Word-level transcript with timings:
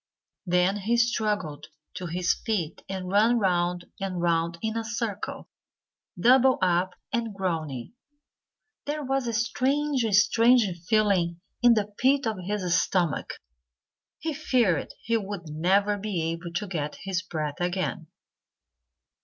Then 0.47 0.77
he 0.77 0.97
struggled 0.97 1.67
to 1.93 2.07
his 2.07 2.33
feet 2.33 2.81
and 2.89 3.11
ran 3.11 3.37
round 3.37 3.85
and 3.99 4.19
round 4.19 4.57
in 4.63 4.75
a 4.75 4.83
circle, 4.83 5.47
doubled 6.19 6.57
up 6.63 6.95
and 7.13 7.35
groaning. 7.35 7.93
There 8.87 9.03
was 9.03 9.27
a 9.27 9.33
strange, 9.33 10.01
strange 10.15 10.63
feeling 10.89 11.39
in 11.61 11.75
the 11.75 11.93
pit 11.99 12.25
of 12.25 12.39
his 12.43 12.81
stomach. 12.81 13.31
He 14.17 14.33
feared 14.33 14.87
he 15.03 15.17
would 15.17 15.49
never 15.49 15.99
be 15.99 16.23
able 16.31 16.51
to 16.53 16.65
get 16.67 16.95
his 17.03 17.21
breath 17.21 17.59
again. 17.61 18.07